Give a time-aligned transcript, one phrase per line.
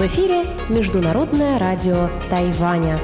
[0.00, 2.98] В эфире Международное радио Тайваня.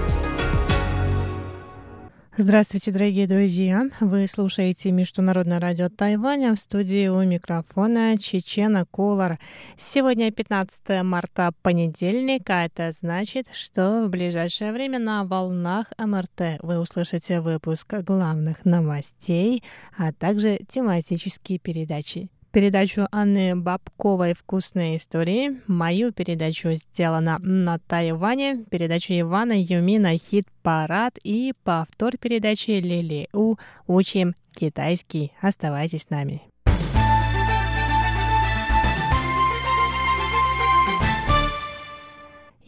[2.38, 3.90] Здравствуйте, дорогие друзья!
[4.01, 9.38] Вы слушаете Международное радио Тайваня в студии у микрофона Чечена Кулар.
[9.77, 16.78] Сегодня 15 марта, понедельник, а это значит, что в ближайшее время на волнах МРТ вы
[16.78, 19.62] услышите выпуск главных новостей,
[19.98, 29.12] а также тематические передачи передачу Анны Бабковой «Вкусные истории», мою передачу «Сделано на Тайване», передачу
[29.12, 33.56] Ивана Юмина «Хит-парад» и повтор передачи Лили У
[33.87, 35.33] «Учим китайский».
[35.42, 36.41] Оставайтесь с нами.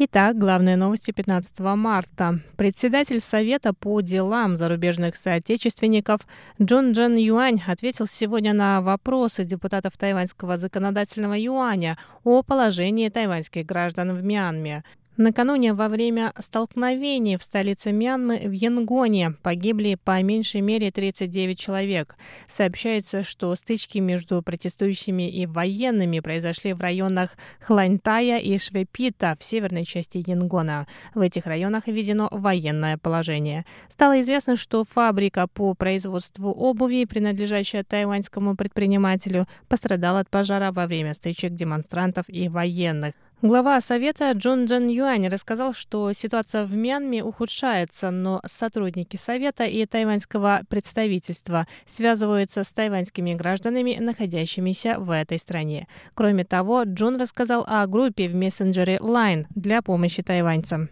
[0.01, 2.39] Итак, главные новости 15 марта.
[2.57, 6.21] Председатель Совета по делам зарубежных соотечественников
[6.63, 14.15] Джон Джен Юань ответил сегодня на вопросы депутатов тайваньского законодательного юаня о положении тайваньских граждан
[14.15, 14.85] в Мьянме.
[15.19, 22.15] Накануне во время столкновений в столице Мьянмы в Янгоне погибли по меньшей мере 39 человек.
[22.49, 29.85] Сообщается, что стычки между протестующими и военными произошли в районах Хланьтая и Швепита в северной
[29.85, 30.87] части Янгона.
[31.17, 33.67] В этих районах введено военное положение.
[33.91, 41.15] Стало известно, что фабрика по производству обуви, принадлежащая тайваньскому предпринимателю, пострадала от пожара во время
[41.15, 43.15] стычек демонстрантов и военных.
[43.41, 49.87] Глава Совета Джон Джен Юань рассказал, что ситуация в Мьянме ухудшается, но сотрудники Совета и
[49.87, 55.87] тайваньского представительства связываются с тайваньскими гражданами, находящимися в этой стране.
[56.15, 60.89] Кроме того, Джон рассказал о группе в мессенджере Line для помощи тайваньцам.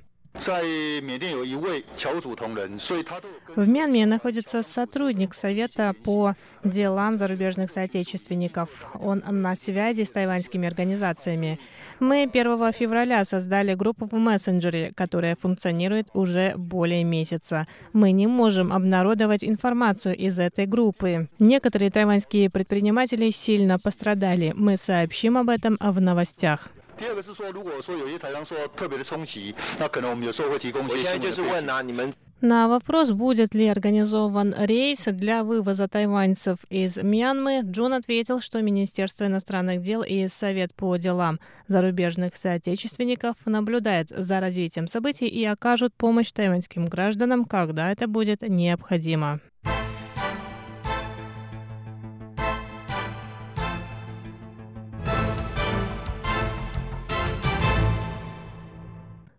[3.57, 8.69] В Мьянме находится сотрудник Совета по делам зарубежных соотечественников.
[9.01, 11.59] Он на связи с тайваньскими организациями.
[12.01, 17.67] Мы 1 февраля создали группу в мессенджере, которая функционирует уже более месяца.
[17.93, 21.29] Мы не можем обнародовать информацию из этой группы.
[21.39, 24.53] Некоторые тайваньские предприниматели сильно пострадали.
[24.55, 26.71] Мы сообщим об этом в новостях.
[26.98, 30.94] 第二个是说，如果说有些台商受到特别的冲击，那可能我们有时候会提供一些。
[30.94, 32.12] 我现在就是问啊，你们
[32.44, 39.26] на вопрос, будет ли организован рейс для вывоза тайваньцев из Мьянмы, Джон ответил, что Министерство
[39.26, 46.32] иностранных дел и Совет по делам зарубежных соотечественников наблюдают за развитием событий и окажут помощь
[46.32, 49.40] тайваньским гражданам, когда это будет необходимо.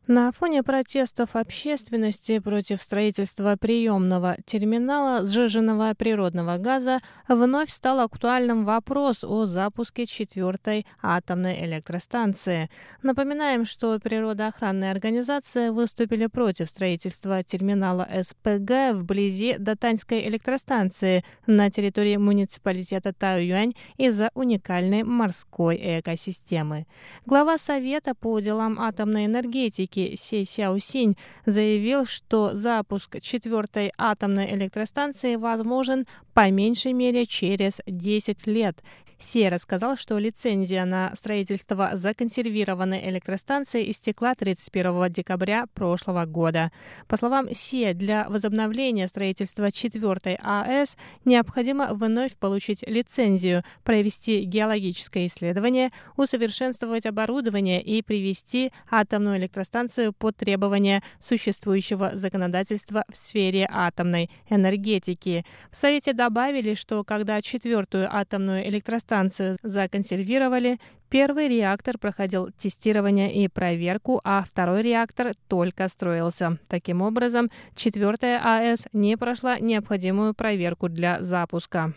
[0.09, 9.25] На фоне протестов общественности против строительства приемного терминала сжиженного природного газа вновь стал актуальным вопрос
[9.25, 12.69] о запуске четвертой атомной электростанции.
[13.03, 23.11] Напоминаем, что природоохранные организации выступили против строительства терминала СПГ вблизи Датаньской электростанции на территории муниципалитета
[23.11, 26.85] Таюань из-за уникальной морской экосистемы.
[27.25, 35.35] Глава Совета по делам атомной энергетики энергетики Си Сяосинь заявил, что запуск четвертой атомной электростанции
[35.35, 38.81] возможен по меньшей мере через 10 лет
[39.19, 46.71] Сей рассказал, что лицензия на строительство законсервированной электростанции истекла 31 декабря прошлого года.
[47.07, 50.95] По словам Сия, для возобновления строительства четвертой АЭС
[51.25, 61.01] необходимо вновь получить лицензию, провести геологическое исследование, усовершенствовать оборудование и привести атомную электростанцию под требования
[61.19, 65.43] существующего законодательства в сфере атомной энергетики.
[65.71, 70.79] В Совете добавили, что когда четвертую атомную электростанцию станцию законсервировали,
[71.09, 76.57] первый реактор проходил тестирование и проверку, а второй реактор только строился.
[76.67, 81.93] Таким образом, четвертая АЭС не прошла необходимую проверку для запуска.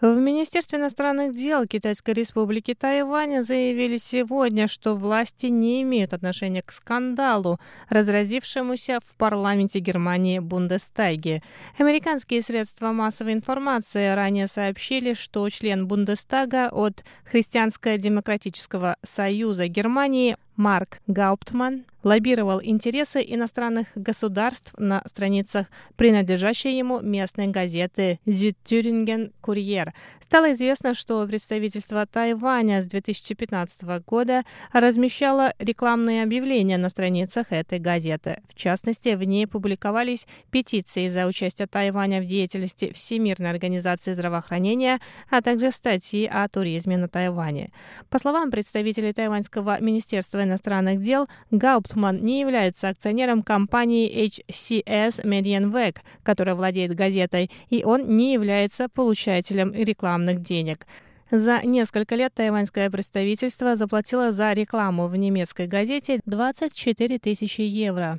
[0.00, 6.72] В Министерстве иностранных дел Китайской республики Тайвань заявили сегодня, что власти не имеют отношения к
[6.72, 7.60] скандалу,
[7.90, 11.42] разразившемуся в парламенте Германии Бундестаге.
[11.76, 21.86] Американские средства массовой информации ранее сообщили, что член Бундестага от Христианско-демократического союза Германии Марк Гауптман
[22.02, 25.66] лоббировал интересы иностранных государств на страницах
[25.96, 29.92] принадлежащей ему местной газеты «Südthüringen Курьер».
[30.20, 38.40] Стало известно, что представительство Тайваня с 2015 года размещало рекламные объявления на страницах этой газеты.
[38.48, 45.42] В частности, в ней публиковались петиции за участие Тайваня в деятельности Всемирной организации здравоохранения, а
[45.42, 47.72] также статьи о туризме на Тайване.
[48.08, 56.54] По словам представителей Тайваньского министерства иностранных дел, Гауптман не является акционером компании HCS Medienweg, которая
[56.54, 60.86] владеет газетой, и он не является получателем рекламных денег.
[61.30, 68.18] За несколько лет тайваньское представительство заплатило за рекламу в немецкой газете 24 тысячи евро.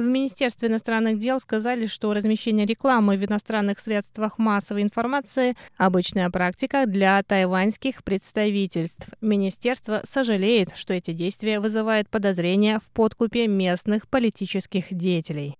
[0.00, 6.86] В Министерстве иностранных дел сказали, что размещение рекламы в иностранных средствах массовой информации– обычная практика
[6.86, 9.10] для тайваньских представительств.
[9.20, 15.56] Министерство сожалеет, что эти действия вызывают подозрения в подкупе местных политических деятелей.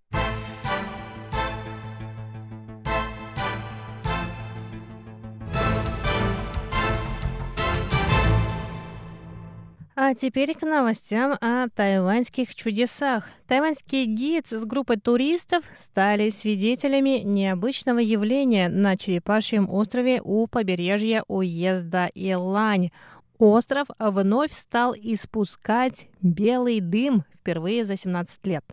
[10.10, 13.28] А теперь к новостям о тайваньских чудесах.
[13.46, 22.10] Тайваньский гид с группой туристов стали свидетелями необычного явления на Черепашьем острове у побережья уезда
[22.12, 22.90] Илань.
[23.38, 28.64] Остров вновь стал испускать белый дым впервые за 17 лет.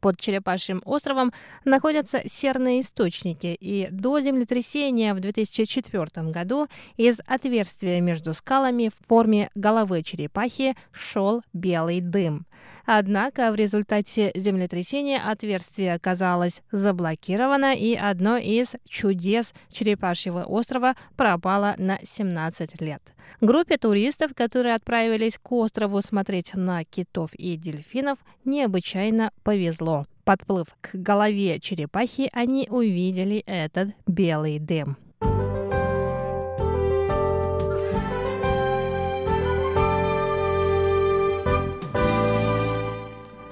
[0.00, 1.32] Под Черепашьим островом
[1.64, 9.50] находятся серные источники, и до землетрясения в 2004 году из отверстия между скалами в форме
[9.54, 12.46] головы черепахи шел белый дым.
[12.90, 21.98] Однако в результате землетрясения отверстие оказалось заблокировано, и одно из чудес Черепашьего острова пропало на
[22.02, 23.02] 17 лет.
[23.40, 30.06] Группе туристов, которые отправились к острову смотреть на китов и дельфинов, необычайно повезло.
[30.24, 34.96] Подплыв к голове черепахи, они увидели этот белый дым.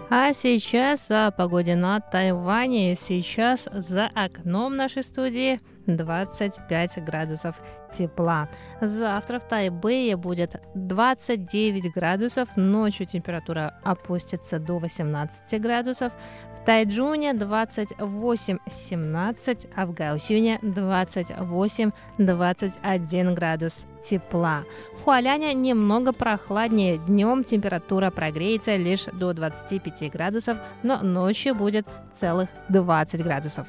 [0.09, 2.97] А сейчас о погоде на Тайване.
[2.97, 7.61] Сейчас за окном нашей студии 25 градусов
[7.91, 8.49] тепла.
[8.81, 16.13] Завтра в Тайбэе будет 29 градусов, ночью температура опустится до 18 градусов,
[16.57, 24.65] в Тайджуне 28-17, а в Гаусюне 28-21 градус тепла.
[24.95, 32.49] В Хуаляне немного прохладнее, днем температура прогреется лишь до 25 градусов, но ночью будет целых
[32.69, 33.69] 20 градусов.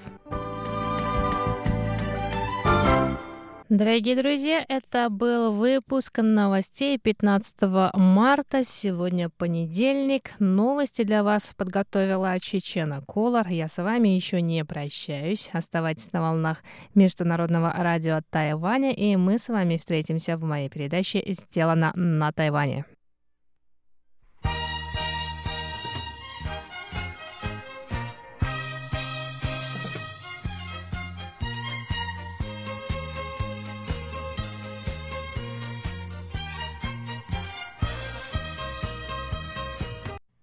[3.78, 8.64] Дорогие друзья, это был выпуск новостей 15 марта.
[8.64, 10.32] Сегодня понедельник.
[10.40, 13.48] Новости для вас подготовила Чечена Колор.
[13.50, 15.52] Я с вами еще не прощаюсь.
[15.54, 16.64] Оставайтесь на волнах
[16.96, 22.84] Международного радио Тайваня, и мы с вами встретимся в моей передаче «Сделано на Тайване».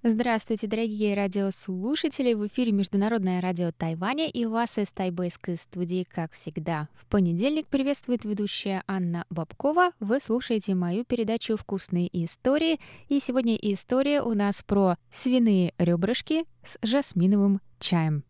[0.06, 2.34] Здравствуйте, дорогие радиослушатели!
[2.34, 6.90] В эфире Международное радио Тайваня и вас из тайбэйской студии, как всегда.
[6.92, 9.92] В понедельник приветствует ведущая Анна Бабкова.
[10.00, 12.80] Вы слушаете мою передачу «Вкусные истории».
[13.08, 18.24] И сегодня история у нас про свиные ребрышки с жасминовым чаем.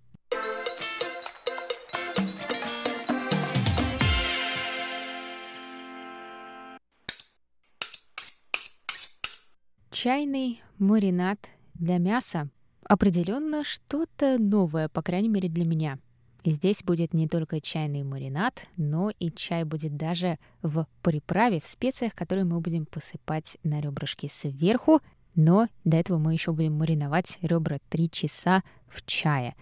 [9.91, 11.39] Чайный маринад
[11.75, 12.49] для мяса
[12.85, 15.99] определенно что-то новое, по крайней мере для меня.
[16.45, 21.67] И здесь будет не только чайный маринад, но и чай будет даже в приправе, в
[21.67, 25.01] специях, которые мы будем посыпать на ребрышки сверху.
[25.35, 29.57] Но до этого мы еще будем мариновать ребра 3 часа в чае.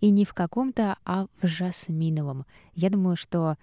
[0.00, 2.44] И не в каком-то, а в жасминовом.
[2.74, 3.56] Я думаю, что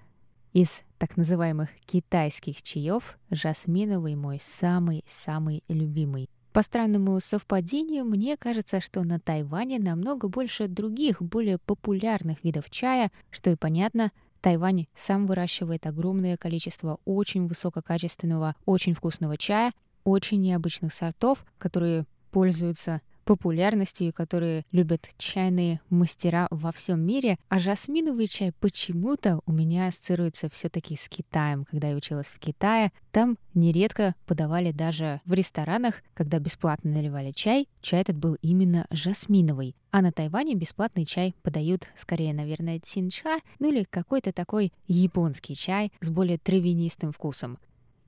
[0.53, 6.29] из так называемых китайских чаев жасминовый мой самый-самый любимый.
[6.53, 13.11] По странному совпадению, мне кажется, что на Тайване намного больше других, более популярных видов чая,
[13.31, 19.71] что и понятно, Тайвань сам выращивает огромное количество очень высококачественного, очень вкусного чая,
[20.03, 28.27] очень необычных сортов, которые пользуются популярностью, которые любят чайные мастера во всем мире, а жасминовый
[28.27, 31.65] чай почему-то у меня ассоциируется все-таки с Китаем.
[31.65, 37.67] Когда я училась в Китае, там нередко подавали даже в ресторанах, когда бесплатно наливали чай,
[37.81, 39.75] чай этот был именно жасминовый.
[39.91, 45.91] А на Тайване бесплатный чай подают скорее, наверное, цинча, ну или какой-то такой японский чай
[46.01, 47.59] с более травянистым вкусом.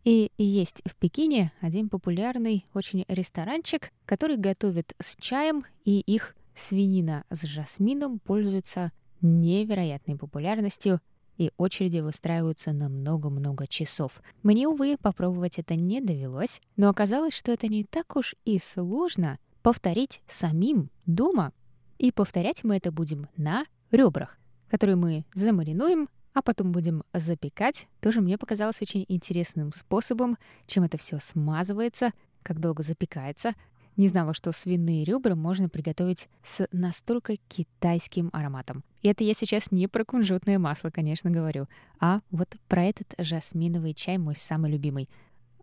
[0.06, 7.24] И есть в Пекине один популярный очень ресторанчик, который готовит с чаем, и их свинина
[7.32, 11.02] с жасмином пользуется невероятной популярностью,
[11.38, 14.22] и очереди выстраиваются на много-много часов.
[14.44, 19.40] Мне, увы, попробовать это не довелось, но оказалось, что это не так уж и сложно
[19.64, 21.52] повторить самим дома.
[21.98, 24.38] И повторять мы это будем на ребрах,
[24.70, 30.38] которые мы замаринуем а потом будем запекать, тоже мне показалось очень интересным способом,
[30.68, 32.12] чем это все смазывается,
[32.44, 33.54] как долго запекается.
[33.96, 38.84] Не знала, что свиные ребра можно приготовить с настолько китайским ароматом.
[39.02, 41.68] И это я сейчас не про кунжутное масло, конечно, говорю,
[42.02, 45.10] а вот про этот жасминовый чай, мой самый любимый.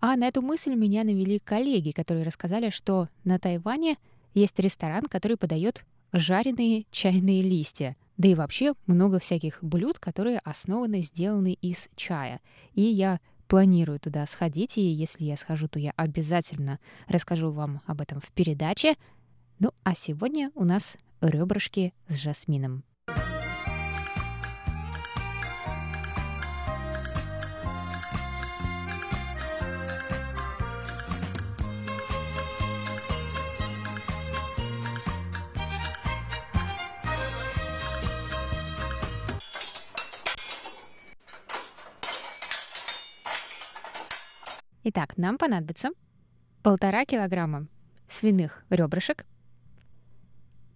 [0.01, 3.99] А на эту мысль меня навели коллеги, которые рассказали, что на Тайване
[4.33, 7.95] есть ресторан, который подает жареные чайные листья.
[8.17, 12.41] Да и вообще много всяких блюд, которые основаны, сделаны из чая.
[12.75, 18.01] И я планирую туда сходить, и если я схожу, то я обязательно расскажу вам об
[18.01, 18.97] этом в передаче.
[19.59, 22.85] Ну а сегодня у нас ребрышки с жасмином.
[44.85, 45.91] Итак, нам понадобится
[46.63, 47.69] полтора килограмма
[48.09, 49.25] свиных ребрышек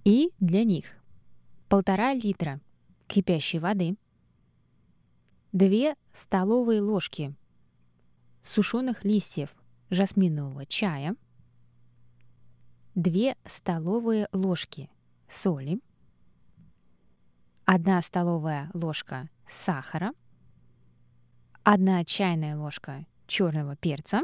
[0.05, 0.87] и для них
[1.69, 2.61] полтора литра
[3.09, 3.97] кипящей воды,
[5.53, 7.35] две столовые ложки
[8.45, 9.53] сушеных листьев
[9.91, 11.17] жасминового чая,
[12.95, 14.89] две столовые ложки
[15.29, 15.81] соли,
[17.65, 20.13] одна столовая ложка сахара,
[21.65, 24.23] одна чайная ложка черного перца,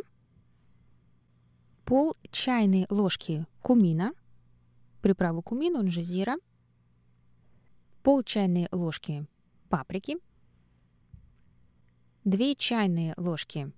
[1.84, 4.12] пол чайной ложки кумина,
[5.00, 6.36] приправу кумин, он же зира,
[8.02, 9.26] пол чайной ложки
[9.68, 10.18] паприки,
[12.24, 13.72] 2 чайные ложки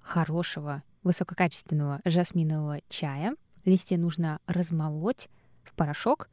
[0.00, 3.34] хорошего высококачественного жасминового чая.
[3.64, 5.28] Листья нужно размолоть
[5.64, 6.30] в порошок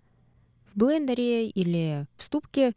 [0.68, 2.74] в блендере или в ступке.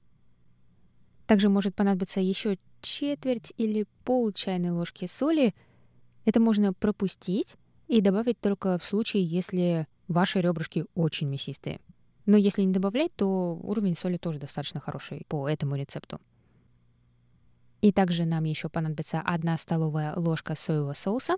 [1.26, 5.54] Также может понадобиться еще четверть или пол чайной ложки соли.
[6.24, 7.56] Это можно пропустить
[7.88, 11.80] и добавить только в случае, если ваши ребрышки очень мясистые.
[12.26, 16.20] Но если не добавлять, то уровень соли тоже достаточно хороший по этому рецепту.
[17.80, 21.36] И также нам еще понадобится 1 столовая ложка соевого соуса,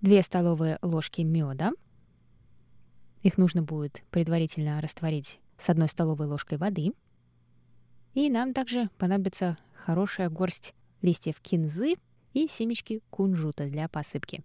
[0.00, 1.70] 2 столовые ложки меда.
[3.22, 6.92] Их нужно будет предварительно растворить с 1 столовой ложкой воды.
[8.14, 11.94] И нам также понадобится хорошая горсть листьев кинзы
[12.32, 14.44] и семечки кунжута для посыпки.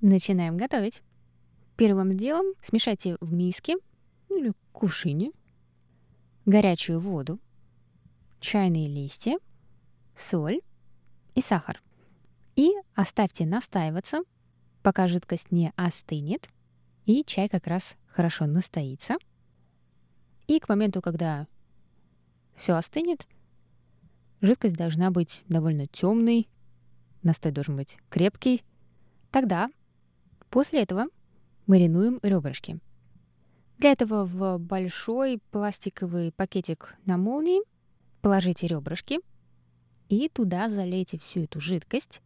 [0.00, 1.00] Начинаем готовить.
[1.76, 3.76] Первым делом смешайте в миске
[4.28, 5.32] ну или кувшине
[6.44, 7.38] горячую воду,
[8.40, 9.38] чайные листья,
[10.16, 10.60] соль
[11.34, 11.82] и сахар.
[12.56, 14.22] И оставьте настаиваться,
[14.82, 16.48] пока жидкость не остынет,
[17.06, 19.16] и чай как раз хорошо настоится.
[20.46, 21.46] И к моменту, когда
[22.56, 23.26] все остынет,
[24.40, 26.48] жидкость должна быть довольно темной,
[27.22, 28.62] настой должен быть крепкий.
[29.30, 29.70] Тогда
[30.52, 31.06] После этого
[31.66, 32.78] маринуем ребрышки.
[33.78, 37.62] Для этого в большой пластиковый пакетик на молнии
[38.20, 39.20] положите ребрышки
[40.08, 42.20] и туда залейте всю эту жидкость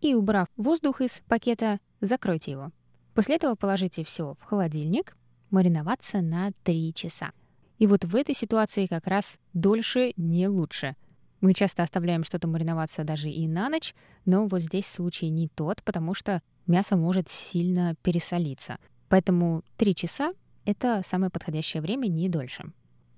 [0.00, 2.70] и, убрав воздух из пакета, закройте его.
[3.14, 5.16] После этого положите все в холодильник
[5.50, 7.32] мариноваться на 3 часа.
[7.78, 10.96] И вот в этой ситуации как раз дольше не лучше.
[11.40, 15.82] Мы часто оставляем что-то мариноваться даже и на ночь, но вот здесь случай не тот,
[15.82, 18.78] потому что мясо может сильно пересолиться.
[19.08, 20.32] Поэтому 3 часа—
[20.64, 22.72] это самое подходящее время, не дольше.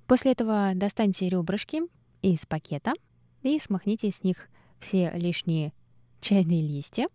[0.06, 1.82] После этого достаньте ребрышки
[2.22, 2.92] из пакета,
[3.42, 4.48] и смахните с них
[4.80, 5.72] все лишние
[6.20, 7.08] чайные листья.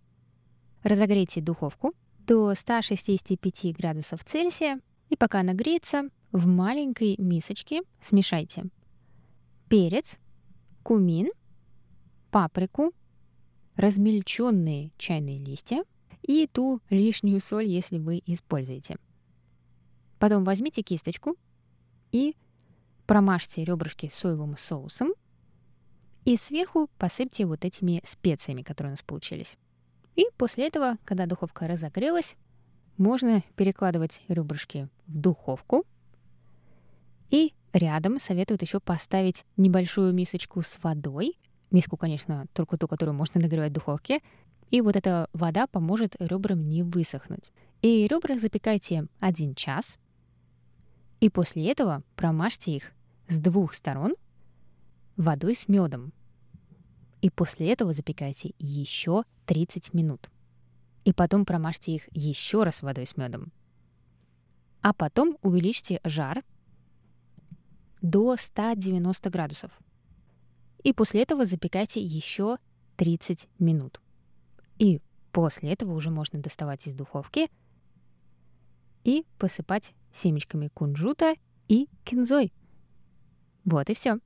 [0.84, 1.94] Разогрейте духовку
[2.26, 8.66] до 165 градусов Цельсия и пока нагреется, в маленькой мисочке смешайте
[9.72, 10.18] перец,
[10.84, 11.30] кумин,
[12.30, 12.92] паприку,
[13.78, 15.86] размельченные чайные листья
[16.32, 18.98] и ту лишнюю соль, если вы используете.
[20.20, 21.36] Потом возьмите кисточку
[22.12, 22.36] и
[23.06, 25.14] промажьте ребрышки соевым соусом
[26.26, 29.58] и сверху посыпьте вот этими специями, которые у нас получились.
[30.16, 32.36] И после этого, когда духовка разогрелась,
[32.98, 35.86] можно перекладывать ребрышки в духовку.
[37.30, 41.38] И рядом советуют еще поставить небольшую мисочку с водой.
[41.72, 44.22] Миску, конечно, только ту, которую можно нагревать в духовке.
[44.72, 47.52] И вот эта вода поможет ребрам не высохнуть.
[47.82, 50.00] И ребра запекайте один час.
[51.20, 52.92] И после этого промажьте их
[53.28, 54.16] с двух сторон
[55.18, 56.14] водой с медом.
[57.22, 60.30] И после этого запекайте еще 30 минут.
[61.04, 63.52] И потом промажьте их еще раз водой с медом.
[64.82, 66.44] А потом увеличьте жар
[68.02, 69.72] до 190 градусов.
[70.82, 72.58] И после этого запекайте еще
[72.96, 74.00] 30 минут.
[74.82, 75.00] И
[75.32, 77.52] после этого уже можно доставать из духовки
[79.04, 81.36] и посыпать семечками кунжута
[81.68, 82.52] и кинзой.
[83.64, 84.18] Вот и все.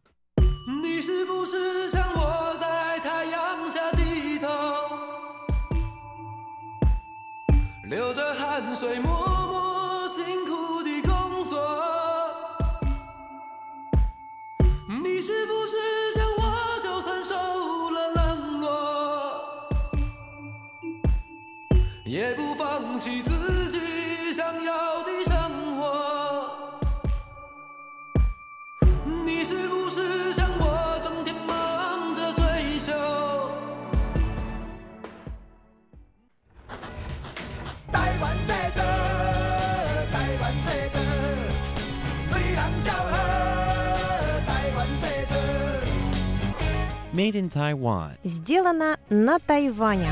[0.69, 4.49] 你是不是像我在太阳下低头，
[7.85, 9.30] 流着汗水默默
[47.13, 48.13] Made in Taiwan.
[48.24, 50.08] Сделано на Тайване.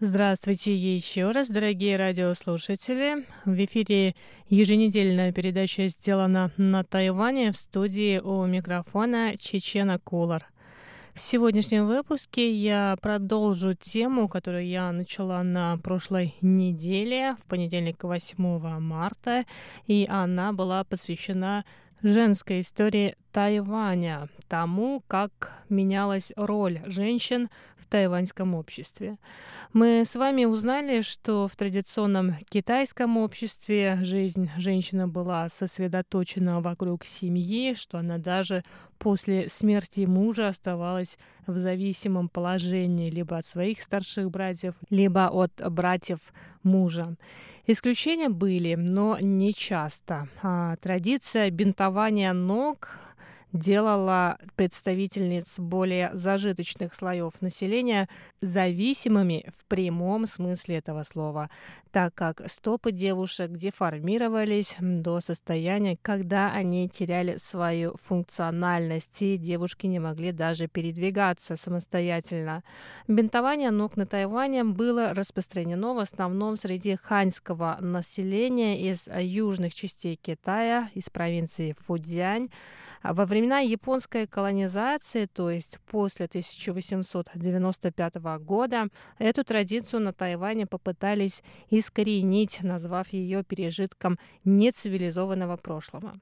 [0.00, 3.24] Здравствуйте еще раз, дорогие радиослушатели.
[3.46, 4.14] В эфире
[4.50, 10.46] еженедельная передача сделана на Тайване в студии у микрофона Чечена Кулар.
[11.14, 18.78] В сегодняшнем выпуске я продолжу тему, которую я начала на прошлой неделе, в понедельник 8
[18.78, 19.46] марта,
[19.86, 21.64] и она была посвящена
[22.02, 29.18] женской истории Тайваня, тому, как менялась роль женщин в тайваньском обществе.
[29.72, 37.74] Мы с вами узнали, что в традиционном китайском обществе жизнь женщины была сосредоточена вокруг семьи,
[37.74, 38.64] что она даже
[38.98, 46.20] после смерти мужа оставалась в зависимом положении либо от своих старших братьев, либо от братьев
[46.62, 47.16] мужа.
[47.66, 50.28] Исключения были, но не часто.
[50.42, 52.98] А традиция бинтования ног
[53.52, 58.08] делала представительниц более зажиточных слоев населения
[58.40, 61.50] зависимыми в прямом смысле этого слова,
[61.90, 69.98] так как стопы девушек деформировались до состояния, когда они теряли свою функциональность, и девушки не
[69.98, 72.62] могли даже передвигаться самостоятельно.
[73.08, 80.90] Бинтование ног на Тайване было распространено в основном среди ханьского населения из южных частей Китая,
[80.94, 82.50] из провинции Фудзянь,
[83.02, 92.62] во времена японской колонизации, то есть после 1895 года, эту традицию на Тайване попытались искоренить,
[92.62, 96.14] назвав ее пережитком нецивилизованного прошлого.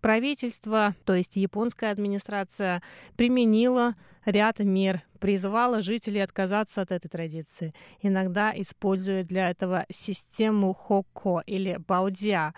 [0.00, 2.82] Правительство, то есть японская администрация,
[3.16, 3.94] применила
[4.26, 11.78] ряд мер, призывала жителей отказаться от этой традиции, иногда используя для этого систему хоко или
[11.88, 12.52] баудзя.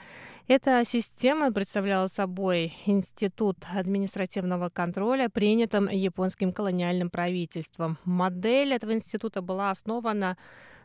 [0.48, 7.98] Эта система представляла собой институт административного контроля, принятым японским колониальным правительством.
[8.04, 10.36] Модель этого института была основана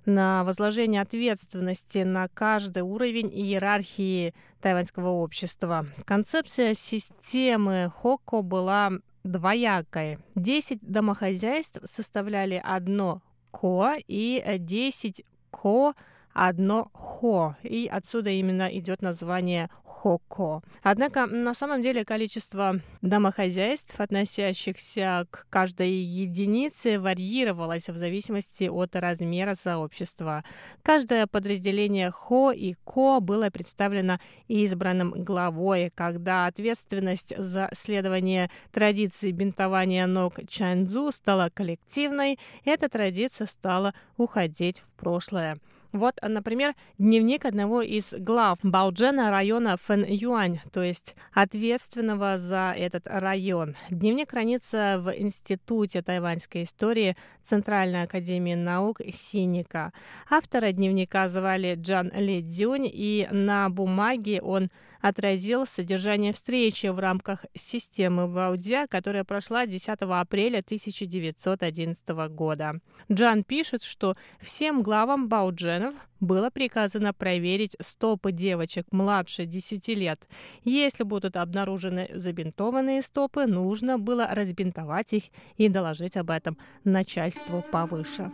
[0.04, 5.86] на возложение ответственности на каждый уровень иерархии тайваньского общества.
[6.06, 8.94] Концепция системы Хоко была
[9.24, 10.18] двоякой.
[10.34, 13.22] Десять домохозяйств составляли одно
[13.52, 15.94] ко и десять ко
[16.34, 19.70] одно хо, и отсюда именно идет название
[20.02, 20.64] Хоко.
[20.82, 29.54] Однако на самом деле количество домохозяйств, относящихся к каждой единице, варьировалось в зависимости от размера
[29.54, 30.44] сообщества.
[30.82, 40.08] Каждое подразделение Хо и Ко было представлено избранным главой, когда ответственность за следование традиции бинтования
[40.08, 45.60] ног Чанзу стала коллективной, эта традиция стала уходить в прошлое.
[45.92, 53.76] Вот, например, дневник одного из глав Бауджена района Фэн-Юань, то есть ответственного за этот район.
[53.90, 59.92] Дневник хранится в Институте тайваньской истории Центральной академии наук Синика.
[60.30, 64.70] Автора дневника звали Джан Ли Дзюнь, и на бумаге он
[65.02, 72.80] отразил содержание встречи в рамках системы Ваудзя, которая прошла 10 апреля 1911 года.
[73.12, 80.28] Джан пишет, что всем главам Баудженов было приказано проверить стопы девочек младше 10 лет.
[80.64, 85.24] Если будут обнаружены забинтованные стопы, нужно было разбинтовать их
[85.58, 88.32] и доложить об этом начальству повыше.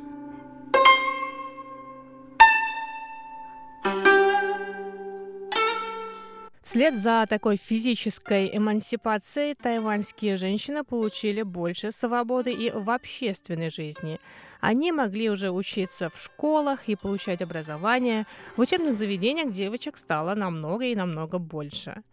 [6.68, 14.20] Вслед за такой физической эмансипацией тайваньские женщины получили больше свободы и в общественной жизни.
[14.60, 18.26] Они могли уже учиться в школах и получать образование.
[18.58, 22.04] В учебных заведениях девочек стало намного и намного больше.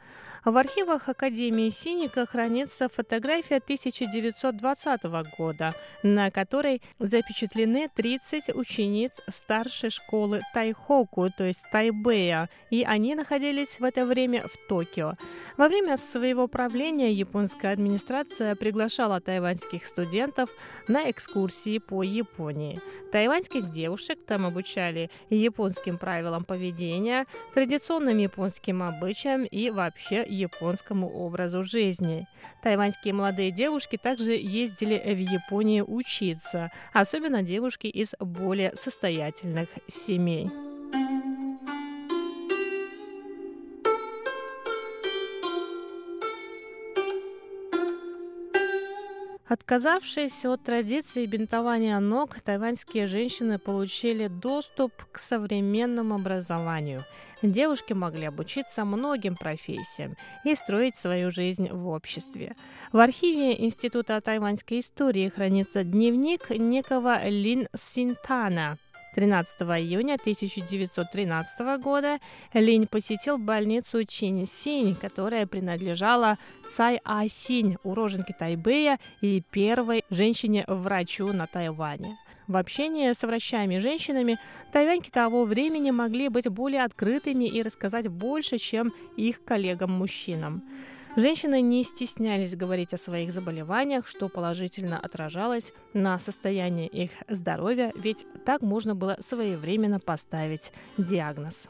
[0.44, 5.02] В архивах Академии Синика хранится фотография 1920
[5.38, 13.80] года, на которой запечатлены 30 учениц старшей школы Тайхоку, то есть Тайбэя, и они находились
[13.80, 15.14] в это время в Токио.
[15.57, 20.50] Во время своего правления японская администрация приглашала тайваньских студентов
[20.88, 22.80] на экскурсии по Японии.
[23.12, 32.27] Тайваньских девушек там обучали японским правилам поведения, традиционным японским обычаям и вообще японскому образу жизни.
[32.62, 40.51] Тайваньские молодые девушки также ездили в Японию учиться, особенно девушки из более состоятельных семей.
[49.47, 57.03] Отказавшись от традиции бинтования ног, тайваньские женщины получили доступ к современному образованию.
[57.44, 62.57] Девушки могли обучиться многим профессиям и строить свою жизнь в обществе.
[62.90, 68.78] В архиве Института тайваньской истории хранится дневник некого Лин Синтана–
[69.14, 72.18] 13 июня 1913 года
[72.52, 76.37] Линь посетил больницу Чинь-Синь, которая принадлежала
[76.68, 82.16] Цай А-Синь, уроженке Тайбэя и первой женщине-врачу на Тайване.
[82.46, 84.38] В общении с врачами-женщинами
[84.72, 90.62] тайваньки того времени могли быть более открытыми и рассказать больше, чем их коллегам-мужчинам.
[91.16, 98.26] Женщины не стеснялись говорить о своих заболеваниях, что положительно отражалось на состоянии их здоровья, ведь
[98.44, 101.68] так можно было своевременно поставить диагноз.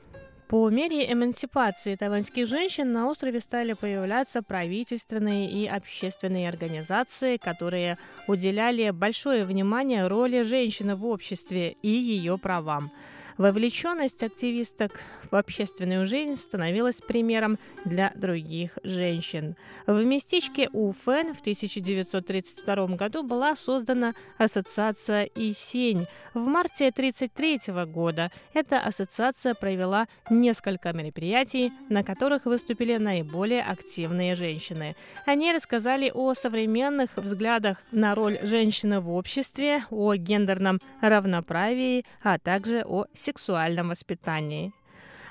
[0.48, 7.96] По мере эмансипации тайваньских женщин на острове стали появляться правительственные и общественные организации, которые
[8.28, 12.90] уделяли большое внимание роли женщины в обществе и ее правам.
[13.36, 19.56] Вовлеченность активисток в общественную жизнь становилась примером для других женщин.
[19.86, 26.06] В местечке Уфен в 1932 году была создана ассоциация «Исень».
[26.32, 34.94] В марте 1933 года эта ассоциация провела несколько мероприятий, на которых выступили наиболее активные женщины.
[35.26, 42.82] Они рассказали о современных взглядах на роль женщины в обществе, о гендерном равноправии, а также
[42.84, 44.72] о сексуальном воспитании.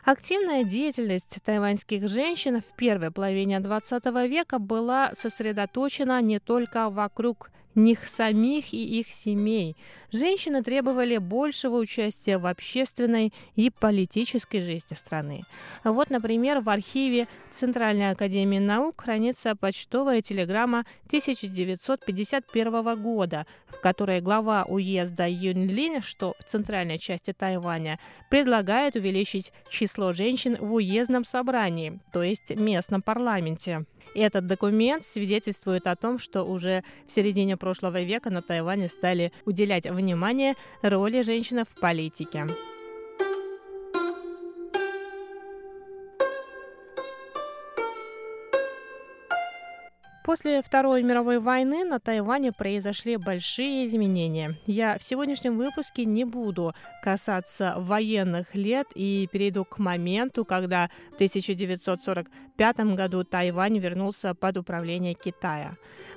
[0.05, 8.07] Активная деятельность тайваньских женщин в первой половине XX века была сосредоточена не только вокруг них
[8.07, 9.75] самих и их семей.
[10.11, 15.41] Женщины требовали большего участия в общественной и политической жизни страны.
[15.83, 24.65] Вот, например, в архиве Центральной академии наук хранится почтовая телеграмма 1951 года, в которой глава
[24.67, 32.21] уезда Юньлин, что в центральной части Тайваня, предлагает увеличить число женщин в уездном собрании, то
[32.21, 33.85] есть местном парламенте.
[34.15, 39.85] Этот документ свидетельствует о том, что уже в середине прошлого века на Тайване стали уделять
[39.89, 42.45] внимание роли женщины в политике.
[50.23, 54.55] После Второй мировой войны на Тайване произошли большие изменения.
[54.65, 61.15] Я в сегодняшнем выпуске не буду касаться военных лет и перейду к моменту, когда в
[61.15, 65.75] 1945 году Тайвань вернулся под управление Китая.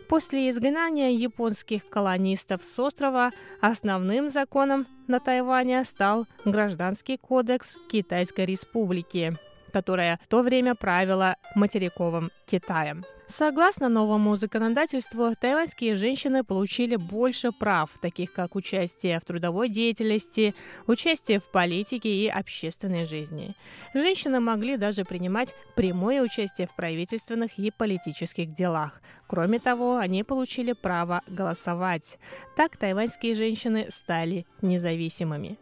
[0.08, 9.34] После изгнания японских колонистов с острова основным законом на Тайване стал Гражданский кодекс Китайской Республики
[9.72, 13.02] которая в то время правила материковым Китаем.
[13.28, 20.54] Согласно новому законодательству, тайваньские женщины получили больше прав, таких как участие в трудовой деятельности,
[20.86, 23.54] участие в политике и общественной жизни.
[23.94, 29.00] Женщины могли даже принимать прямое участие в правительственных и политических делах.
[29.26, 32.18] Кроме того, они получили право голосовать.
[32.56, 35.58] Так тайваньские женщины стали независимыми.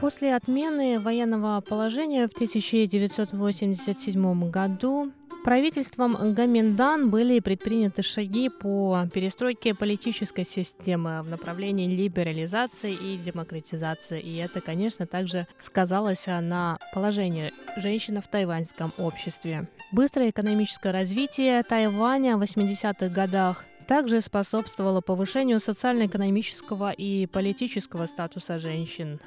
[0.00, 5.12] После отмены военного положения в 1987 году
[5.44, 14.22] правительством Гаминдан были предприняты шаги по перестройке политической системы в направлении либерализации и демократизации.
[14.22, 19.68] И это, конечно, также сказалось на положении женщин в тайваньском обществе.
[19.92, 29.20] Быстрое экономическое развитие Тайваня в 80-х годах также способствовало повышению социально-экономического и политического статуса женщин.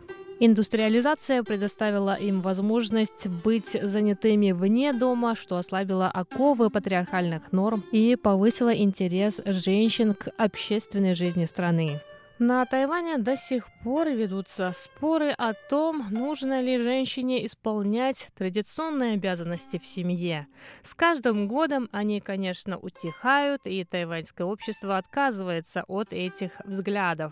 [0.45, 8.75] Индустриализация предоставила им возможность быть занятыми вне дома, что ослабило оковы патриархальных норм и повысило
[8.75, 12.01] интерес женщин к общественной жизни страны.
[12.39, 19.79] На Тайване до сих пор ведутся споры о том, нужно ли женщине исполнять традиционные обязанности
[19.79, 20.47] в семье.
[20.83, 27.31] С каждым годом они, конечно, утихают, и тайваньское общество отказывается от этих взглядов.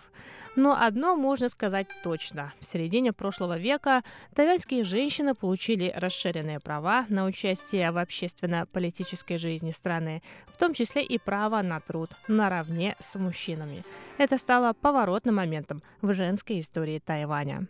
[0.56, 2.54] Но одно можно сказать точно.
[2.60, 4.04] В середине прошлого века
[4.36, 11.18] тайваньские женщины получили расширенные права на участие в общественно-политической жизни страны, в том числе и
[11.18, 13.84] право на труд наравне с мужчинами.
[14.18, 17.68] Это стало поворотным моментом в женской истории Тайваня.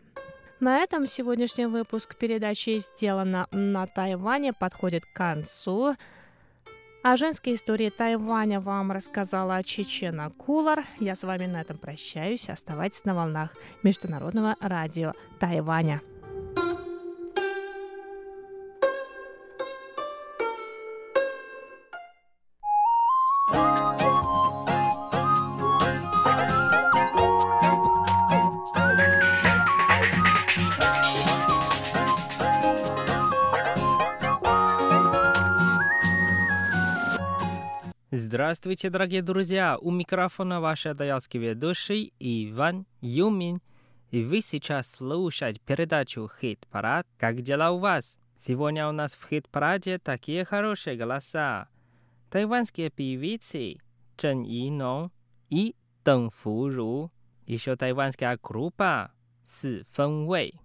[0.59, 5.95] На этом сегодняшний выпуск передачи «Сделано на Тайване» подходит к концу.
[7.03, 10.85] О женской истории Тайваня вам рассказала Чечена Кулар.
[10.99, 12.47] Я с вами на этом прощаюсь.
[12.47, 16.01] Оставайтесь на волнах Международного радио Тайваня.
[38.51, 39.77] Здравствуйте, дорогие друзья!
[39.79, 43.61] У микрофона ваш даялский ведущий Иван Юмин.
[44.09, 47.07] И вы сейчас слушаете передачу «Хит-парад».
[47.17, 48.17] Как дела у вас?
[48.37, 51.69] Сегодня у нас в хит-параде такие хорошие голоса.
[52.29, 53.77] Тайванские певицы
[54.17, 55.11] Чен Инong
[55.49, 57.09] и Дэн Фуру.
[57.45, 59.13] Еще тайванская группа
[59.45, 60.60] Си Фэн Вэй.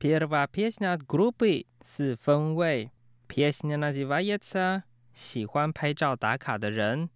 [0.00, 2.90] Первая песня от группы «Си Фэн Вэй».
[3.28, 7.10] Песня называется «喜欢拍照打卡的人»,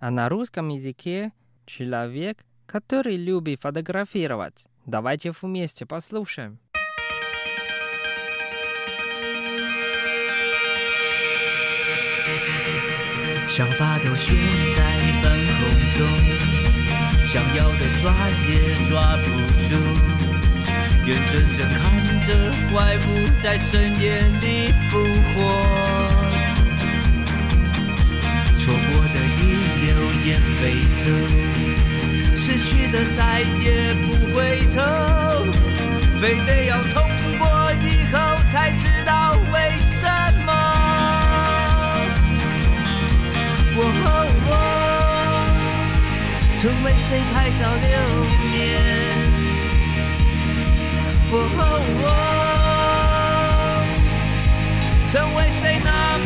[0.00, 1.32] а на русском языке
[1.66, 4.66] «Человек, который любит фотографировать.
[4.86, 6.58] Давайте вместе послушаем.
[13.48, 14.34] 想法都悬
[14.74, 14.82] 在
[15.22, 16.00] 半空中，
[17.24, 19.72] 想要的抓也抓不住，
[21.09, 25.41] 眼睁睁看着怪物在深夜里复活，
[28.55, 29.41] 错过的一
[29.81, 29.89] 流
[30.25, 30.61] 烟飞
[30.93, 31.09] 走，
[32.35, 34.77] 失去的再也不回头，
[36.21, 37.01] 非得要痛
[37.39, 37.47] 过
[37.81, 40.05] 以后才知道为什
[40.45, 40.53] 么。
[43.75, 43.81] 我
[44.45, 44.47] 我
[46.55, 47.89] 成为谁拍照留
[51.31, 52.09] 喔
[55.11, 56.18] 成为谁呢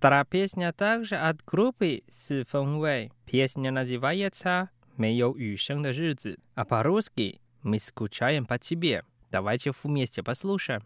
[0.00, 3.12] Вторая песня также от группы Си Фэнвэй.
[3.24, 9.02] Песня называется «没有雨声的日子», а по-русски «Мы скучаем по тебе».
[9.30, 10.82] Давайте вместе послушаем.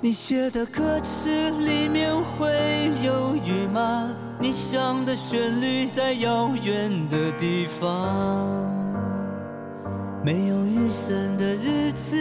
[0.00, 2.46] 你写的歌词里面会
[3.04, 4.14] 有雨吗？
[4.38, 8.46] 你想的旋律在遥远的地方，
[10.24, 12.16] 没有雨伞的日子，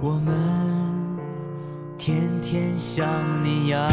[0.00, 0.32] 我们
[1.98, 3.04] 天天想
[3.42, 3.88] 你呀。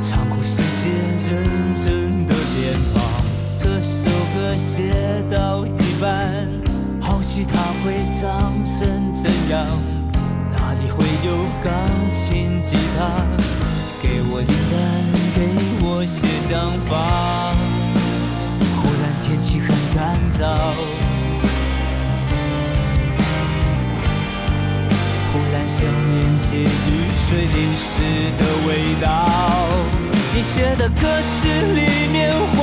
[0.00, 0.88] 唱出世界
[1.30, 1.30] 认
[1.74, 3.02] 真的脸庞。
[3.56, 4.92] 这首歌写
[5.30, 6.48] 到一半，
[7.00, 9.66] 好奇它会长成怎样，
[10.52, 11.28] 哪里会有
[11.62, 11.70] 钢
[12.10, 12.98] 琴吉他
[14.02, 14.78] 给我灵感，
[15.34, 15.38] 给
[15.82, 17.54] 我些想法？
[18.76, 19.98] 忽然天气很干
[20.30, 20.40] 燥，
[25.32, 25.78] 忽然想
[26.08, 26.88] 念起雨
[27.30, 28.02] 水淋湿
[28.38, 28.68] 的味
[29.00, 29.06] 道。
[30.34, 32.58] 你写的歌词里面会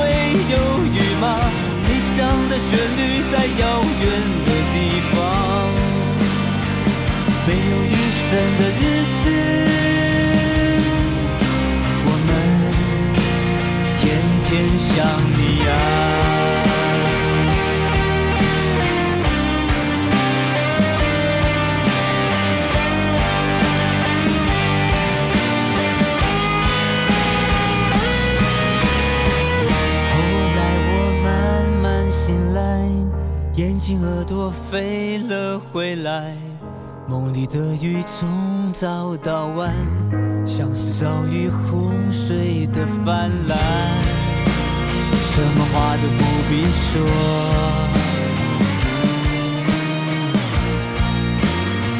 [0.52, 0.54] 有
[0.92, 1.40] 雨吗？
[1.86, 2.16] 你想
[2.50, 3.00] 的旋律
[3.32, 3.62] 在遥
[4.02, 4.04] 远
[4.44, 4.76] 的地
[5.10, 5.16] 方，
[7.46, 9.20] 没有雨伞的日子，
[12.04, 12.30] 我们
[13.98, 14.04] 天
[14.44, 14.48] 天
[14.78, 14.86] 想
[15.38, 15.72] 你啊。
[33.88, 36.36] 眼睛耳朵飞了回来，
[37.08, 39.72] 梦里的雨从早到晚，
[40.46, 43.56] 像是遭遇洪水的泛滥，
[45.14, 47.00] 什么话都不必说。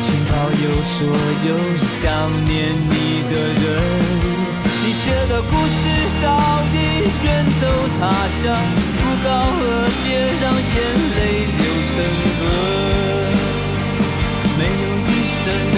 [0.04, 1.08] 请保佑所
[1.48, 2.04] 有想
[2.44, 2.52] 念
[2.90, 2.92] 你
[3.30, 3.34] 的
[3.64, 4.47] 人。
[4.80, 5.80] 你写的故事
[6.22, 6.24] 早
[6.72, 6.76] 已
[7.24, 7.26] 远
[7.60, 7.62] 走
[7.98, 8.00] 他
[8.40, 8.46] 乡，
[8.96, 9.26] 不告
[9.60, 9.62] 而
[10.02, 10.06] 别，
[10.40, 10.76] 让眼
[11.16, 11.18] 泪
[11.58, 11.60] 流
[11.92, 11.94] 成
[12.38, 12.40] 河。
[14.56, 15.10] 没有雨
[15.44, 15.76] 伞的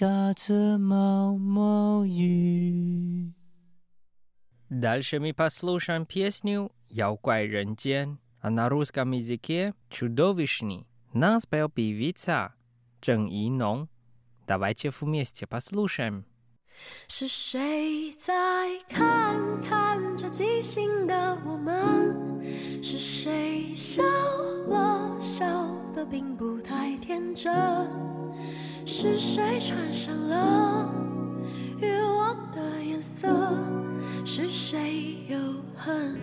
[0.00, 3.32] 下着毛毛雨。
[4.68, 10.86] Дальше мы послушаем песню «Яукай рентген», а на русском языке «Чудовищный».
[11.12, 12.54] Нас спел певица
[13.00, 13.88] Чжэн Инong.
[14.46, 16.24] Давайте вместе послушаем.
[17.08, 18.34] 是谁在
[18.88, 22.44] 看看着即兴的我们？
[22.82, 24.02] 是谁笑
[24.68, 25.46] 了笑
[25.94, 27.50] 得并不太天真？
[28.93, 30.93] 是谁穿上了
[31.79, 33.25] 欲望的颜色？
[34.25, 35.37] 是谁又
[35.77, 36.19] 恨？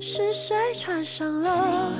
[0.00, 1.92] 是谁穿上了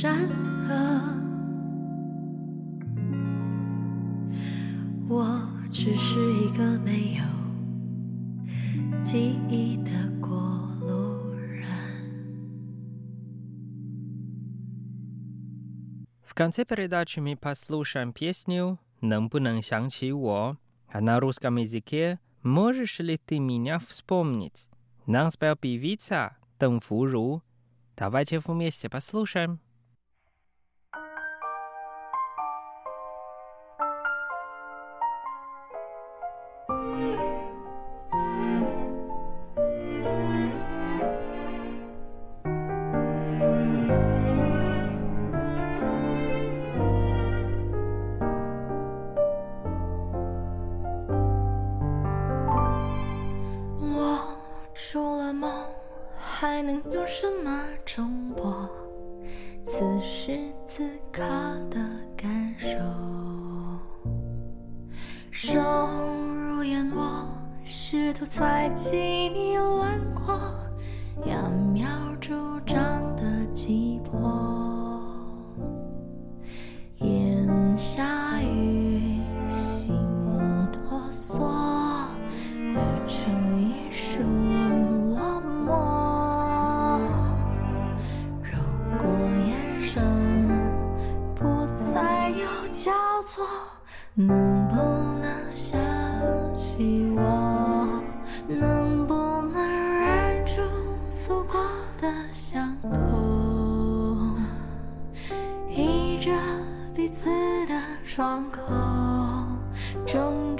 [0.00, 0.30] 山
[0.66, 0.74] 河。
[5.06, 7.24] 我只是一个没有
[9.04, 10.38] 记忆的过
[10.80, 11.66] 路人。
[16.22, 20.56] В конце передачи мы послушаем песню «能不能想起我?»
[20.88, 24.70] а на русском языке «Можешь ли ты меня вспомнить?»
[25.04, 27.42] Нам спел певица Тэн Фу Ру.
[27.98, 29.60] Давайте вместе послушаем.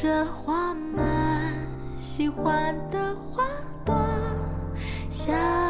[0.00, 1.52] 着花满，
[1.98, 3.44] 喜欢的花
[3.84, 3.94] 朵
[5.10, 5.69] 像。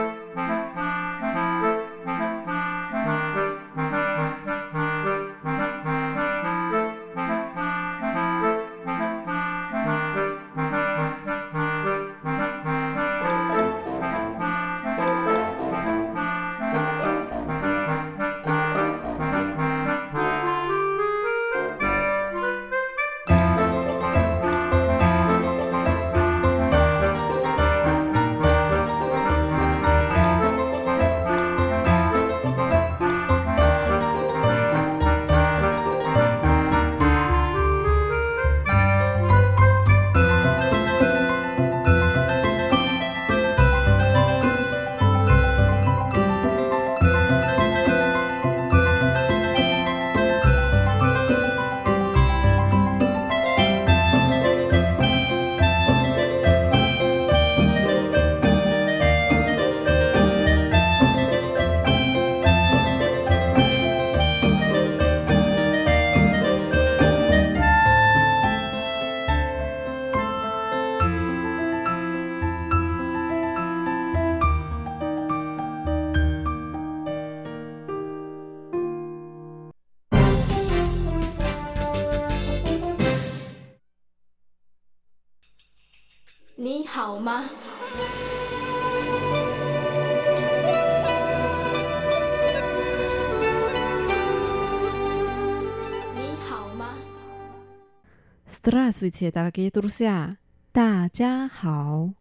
[98.60, 100.36] Здравствуйте, дорогие друзья!
[100.72, 102.12] 大家好!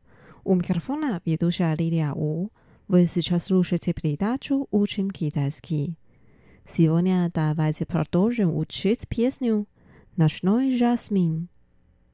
[0.44, 2.50] У микрофона ведущая Лилия У.
[2.88, 5.98] Вы сейчас слушаете передачу «Учим китайский».
[6.68, 9.68] Сегодня давайте продолжим учить песню
[10.16, 11.50] «Ночной жасмин»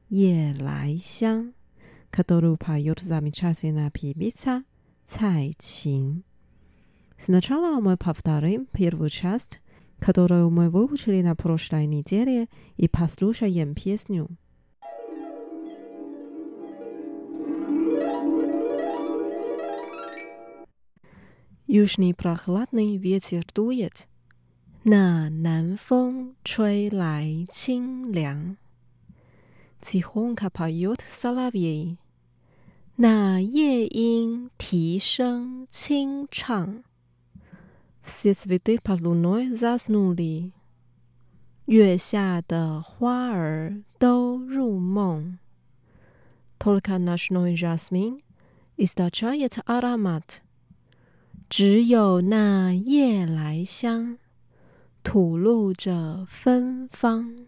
[0.10, 1.54] 夜来香,
[2.10, 4.64] которую поет замечательная певица
[5.06, 6.24] Цай Чин.
[7.18, 9.62] Сначала мы повторим первую часть,
[9.99, 14.29] которую мы выучили на прошлой неделе, и послушаем песню.
[21.67, 24.07] Южный прохладный ветер дует.
[24.85, 28.57] На нанфон чуй лай чин лян.
[29.83, 31.99] Тихонько поет соловей.
[32.97, 36.86] На е ин ти шэн чин чанг.
[38.06, 40.52] Все цветы под луной заснули，
[41.68, 45.38] 月下的花儿都入梦。
[46.58, 48.22] Только ночной жасмин
[48.78, 50.42] источает аромат，
[51.50, 54.18] 只有那夜来香
[55.04, 57.48] 吐露着芬芳。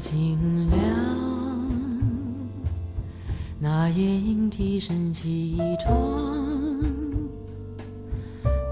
[0.00, 0.78] 清凉，
[3.58, 5.92] 那夜莺啼声起床，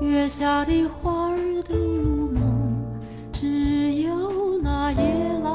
[0.00, 2.76] 月下的花儿都入梦，
[3.32, 5.50] 只有那夜来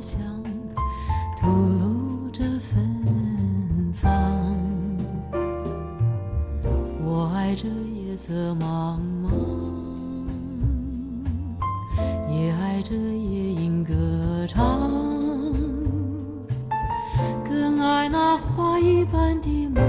[0.00, 0.20] 香
[1.38, 4.10] 吐露着芬芳。
[7.04, 9.61] 我爱这夜色茫茫。
[12.32, 13.92] 也爱着夜莺歌
[14.48, 14.80] 唱，
[17.44, 19.84] 更爱那花一般的梦，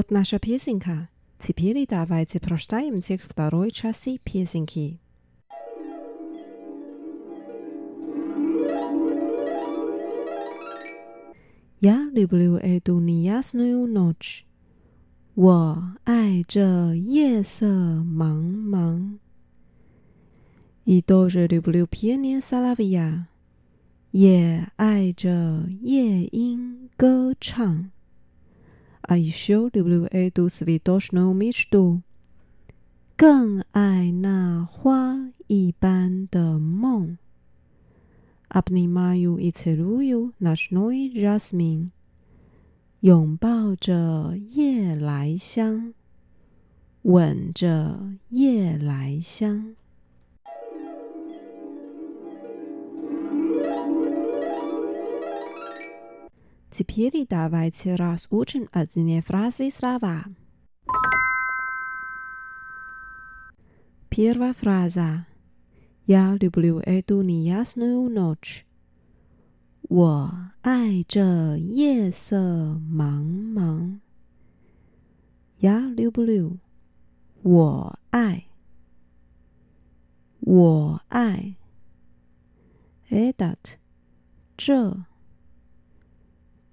[0.00, 1.08] Вот наша песенка.
[1.40, 5.00] Теперь давайте прочитаем текст второй части песенки.
[11.80, 14.46] Я люблю эту неясную ночь.
[15.36, 19.18] 我爱这夜色茫茫。
[20.86, 23.28] И тоже люблю пение соловья.
[24.12, 27.90] 也爱着夜莺歌唱。
[29.02, 32.02] А еще люблю эту цветочную мечту，
[33.16, 37.18] 更爱那花一般的梦。
[38.48, 41.90] Обнимаю и целую ночной жасмин，
[43.00, 45.94] 拥抱着夜来香，
[47.02, 49.76] 吻着夜来香。
[56.80, 60.24] Теперь давайте разучим одни фразы и слова.
[64.10, 65.26] Первая фраза.
[66.06, 68.66] Я люблю эту неясную ночь.
[69.88, 73.22] 我爱这夜色茫
[73.54, 74.00] 茫。
[75.58, 76.58] Я люблю.
[77.42, 78.46] 我爱。
[80.40, 81.56] 我爱。
[83.08, 83.78] Этот.
[84.56, 85.04] 这。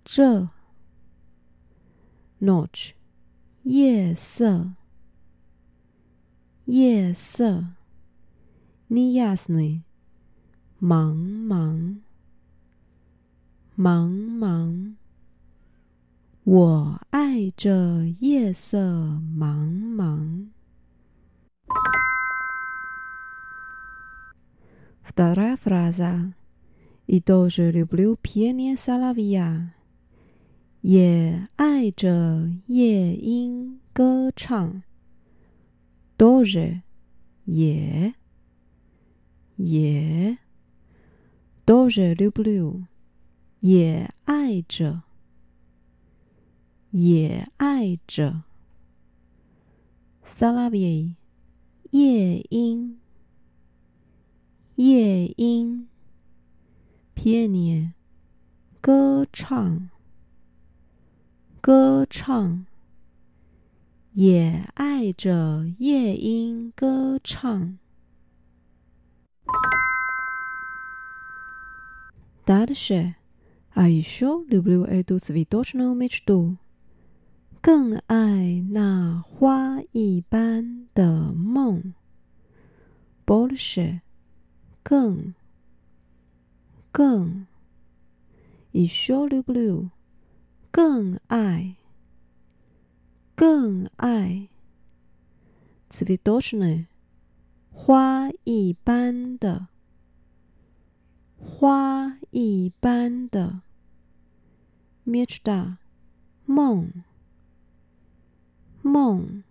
[0.08, 0.50] 这
[2.40, 2.92] notch
[3.64, 4.74] 夜色
[6.66, 7.66] 夜色
[8.90, 9.82] неясный
[10.80, 12.02] 茫茫
[13.76, 14.96] 茫茫
[16.44, 20.54] 我爱这夜色茫茫
[25.04, 26.34] Вторая фраза.
[27.06, 29.76] И тоже люблю пение соловья.
[30.89, 34.83] 也爱着夜莺歌唱
[36.17, 36.81] ，doze
[37.45, 38.15] 也
[39.57, 40.39] 也。
[41.67, 42.85] dozier 不流
[43.61, 45.03] 也爱着
[46.93, 48.45] 也爱着。
[50.25, 51.17] salafi
[51.91, 52.99] 夜莺。
[54.77, 55.87] 夜莺
[57.15, 57.93] piano
[58.81, 59.91] 歌唱。
[61.62, 62.66] 歌唱，
[64.14, 67.78] 也爱着夜莺歌唱。
[72.46, 73.16] Дальше,
[73.74, 76.58] а еще люблю эту цветочную мечту，
[77.62, 81.94] 更爱那花一般的梦。
[83.26, 84.02] Больше，
[84.84, 85.34] 更，
[86.92, 87.48] 更，
[88.74, 89.90] еще люблю，
[90.79, 91.75] 更爱。
[93.35, 94.47] 更爱。
[95.91, 96.87] 此为多情人
[97.73, 99.67] 花一般的。
[101.37, 103.63] 花一般的。
[105.05, 105.39] mitch
[106.45, 106.93] 梦。
[108.81, 109.43] 梦。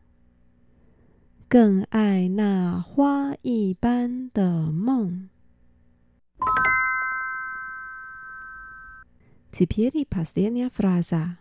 [1.50, 5.28] 更爱那花一般的梦。
[9.57, 11.39] Теперь последняя фраза.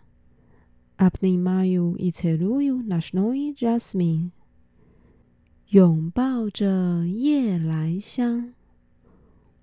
[0.98, 4.32] Обнимаю и целую ночной жасмин，
[5.70, 8.54] 拥抱着夜来香。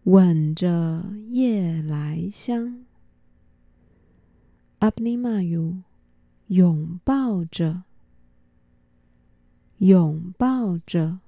[0.04, 2.86] 吻着夜来香，
[4.78, 5.82] обнимаю，
[6.46, 7.82] 拥抱着，
[9.76, 11.18] 拥抱着，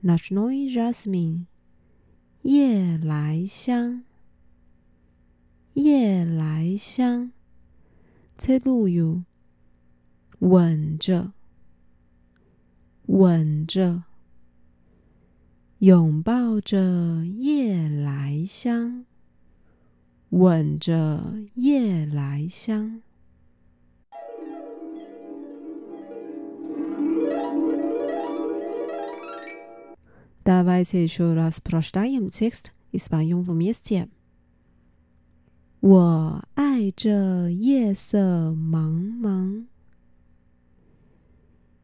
[0.00, 1.46] ночной жасмин，
[2.42, 4.02] 夜来香，
[5.74, 7.32] 夜来香，
[8.36, 9.24] целую，
[10.40, 11.32] 吻着，
[13.06, 14.04] 吻着。
[15.80, 19.04] 拥抱着夜来香，
[20.30, 23.02] 吻着夜来香。
[30.42, 34.08] Давайте еще раз прочитаем текст и споем вместе.
[35.81, 39.65] 我爱这夜色茫茫，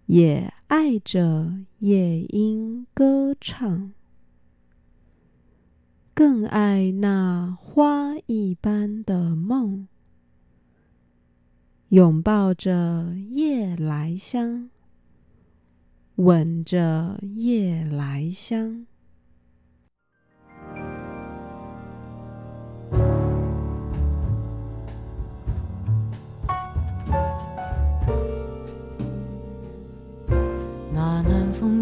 [0.07, 0.53] 也。
[0.67, 3.93] 爱着夜莺歌唱，
[6.13, 9.87] 更爱那花一般的梦。
[11.87, 14.69] 拥抱着夜来香，
[16.15, 18.85] 吻着夜来香。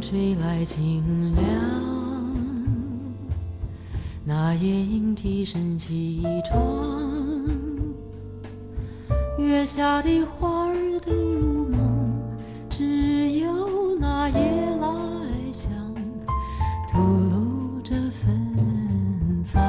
[0.02, 1.04] 吹来清
[1.36, 1.44] 凉，
[4.24, 6.62] 那夜莺啼声起床，
[9.38, 11.80] 月下的花儿都入梦，
[12.70, 14.88] 只有那夜来
[15.52, 15.72] 香
[16.92, 19.64] 吐露着芬芳。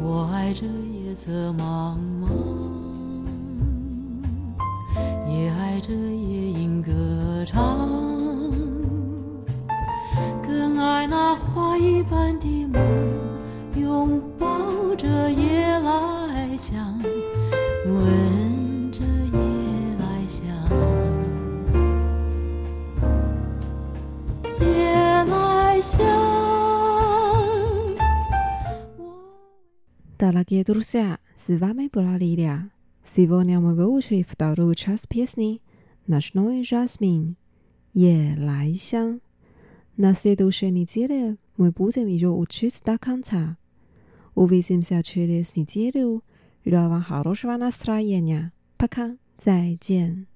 [0.00, 2.30] 我爱这夜色茫茫，
[5.28, 6.71] 也爱这夜莺
[7.41, 7.43] 歌。
[7.45, 7.89] 唱，
[10.45, 12.79] 更爱那花一般的梦，
[13.75, 17.01] 拥抱着夜来香，
[17.85, 19.39] 吻着夜
[19.97, 20.45] 来香，
[24.59, 26.05] 夜来香。
[30.19, 32.69] Дорогие друзья, с вами была Лилия.
[33.05, 35.60] Сегодня мы выучили вторую часть песни
[36.07, 37.35] Ночной жасмин,
[37.93, 39.21] 夜来香。
[39.97, 43.57] На следующей неделе мы будем ее учить до конца.
[44.35, 46.23] Увидимся через неделю.
[46.63, 48.53] Желаю вам хорошего настроения.
[48.77, 49.17] Пока.
[49.37, 50.27] 再见。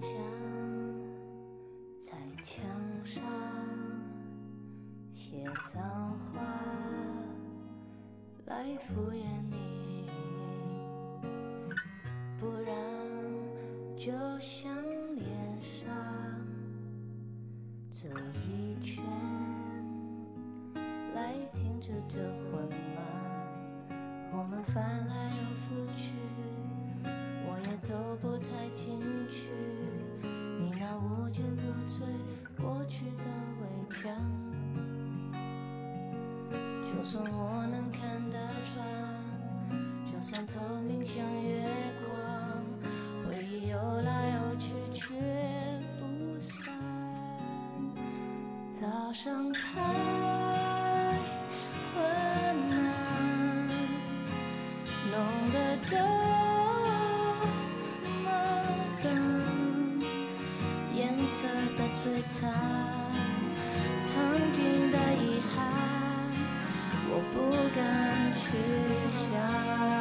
[0.00, 0.10] 想
[1.98, 2.64] 在墙
[3.04, 3.22] 上
[5.14, 5.82] 写脏
[6.18, 6.42] 话
[8.46, 10.06] 来敷衍你，
[12.38, 12.74] 不然
[13.96, 14.74] 就像
[15.14, 15.26] 脸
[15.62, 15.88] 上
[17.90, 18.08] 这
[18.46, 19.02] 一圈
[21.14, 22.93] 来停止这混乱，
[37.04, 38.00] 算我能看
[38.30, 38.82] 得穿，
[40.10, 40.54] 就算透
[40.88, 41.62] 明像月
[42.00, 42.10] 光，
[43.28, 45.12] 回忆游来游去却
[46.00, 46.72] 不散。
[48.80, 49.60] 早上太
[51.92, 52.02] 困
[52.70, 53.68] 难，
[55.12, 55.14] 弄
[55.52, 55.98] 得这
[58.24, 58.26] 么
[59.04, 60.00] 冷，
[60.96, 61.46] 颜色
[61.76, 62.50] 的璀璨，
[63.98, 65.43] 曾经的遗。
[67.74, 68.56] 敢去
[69.10, 69.93] 想。